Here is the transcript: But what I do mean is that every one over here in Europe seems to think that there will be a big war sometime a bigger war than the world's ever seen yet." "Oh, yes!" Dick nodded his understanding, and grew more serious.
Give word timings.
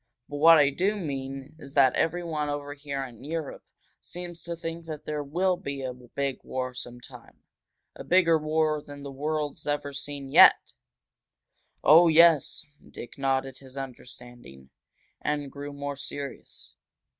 But 0.27 0.37
what 0.37 0.57
I 0.57 0.71
do 0.71 0.95
mean 0.99 1.55
is 1.59 1.75
that 1.75 1.93
every 1.93 2.23
one 2.23 2.49
over 2.49 2.73
here 2.73 3.03
in 3.03 3.23
Europe 3.23 3.61
seems 4.01 4.41
to 4.45 4.55
think 4.55 4.85
that 4.85 5.05
there 5.05 5.21
will 5.23 5.57
be 5.57 5.83
a 5.83 5.93
big 5.93 6.39
war 6.43 6.73
sometime 6.73 7.43
a 7.95 8.03
bigger 8.03 8.39
war 8.39 8.81
than 8.81 9.03
the 9.03 9.11
world's 9.11 9.67
ever 9.67 9.93
seen 9.93 10.31
yet." 10.31 10.73
"Oh, 11.83 12.07
yes!" 12.07 12.65
Dick 12.89 13.19
nodded 13.19 13.59
his 13.59 13.77
understanding, 13.77 14.71
and 15.21 15.51
grew 15.51 15.71
more 15.71 15.95
serious. 15.95 16.73